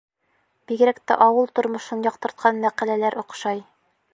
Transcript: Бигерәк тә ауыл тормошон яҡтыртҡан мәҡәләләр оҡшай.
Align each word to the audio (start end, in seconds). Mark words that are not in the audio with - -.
Бигерәк 0.71 1.01
тә 1.11 1.17
ауыл 1.25 1.53
тормошон 1.59 2.01
яҡтыртҡан 2.09 2.61
мәҡәләләр 2.65 3.19
оҡшай. 3.25 3.63